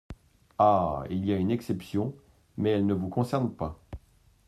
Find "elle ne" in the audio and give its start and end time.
2.71-2.95